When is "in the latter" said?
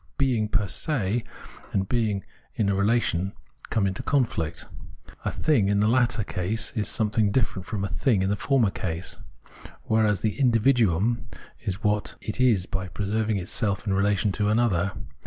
5.69-6.23